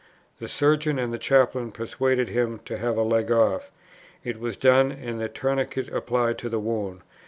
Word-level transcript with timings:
The 0.39 0.47
surgeon 0.47 0.97
and 0.97 1.13
the 1.13 1.19
chaplain 1.19 1.71
persuaded 1.71 2.29
him 2.29 2.59
to 2.65 2.79
have 2.79 2.97
a 2.97 3.03
leg 3.03 3.29
off; 3.29 3.69
it 4.23 4.39
was 4.39 4.57
done 4.57 4.91
and 4.91 5.21
the 5.21 5.29
tourniquet 5.29 5.89
applied 5.93 6.39
to 6.39 6.49
the 6.49 6.57
wound. 6.59 7.01